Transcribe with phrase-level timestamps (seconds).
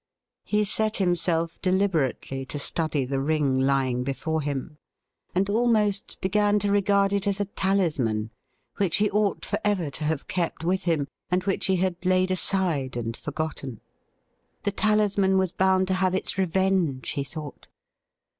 [0.43, 4.79] He set himself deliberately to study the ring lying before him,
[5.35, 8.31] and almost began to regard it as a talisman
[8.77, 12.31] which he ought for ever to have kept with him, and which he had laid
[12.31, 13.79] aside and forgotten.
[14.63, 17.67] The talisman was bound to have its revenge, he thought.